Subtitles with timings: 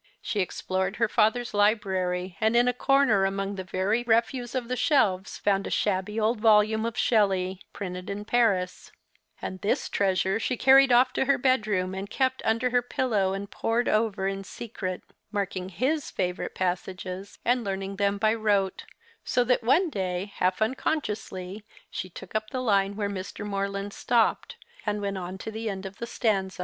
[0.19, 4.75] She explored her father's library, and in a corner among the very refuse of the
[4.75, 8.91] shelves found a shabby old volume of Shelley, printed in Paris;
[9.43, 13.51] and this treasure she carried off to her bedroom and kept under her pillow and
[13.51, 18.85] pored over in secret, marking his favourite passages and learning them by rote;
[19.23, 23.33] so that one day, half unconsciously, she took up the line where ^h.
[23.35, 26.59] ]\[orland stopped, and went on to the en(l of the stanza.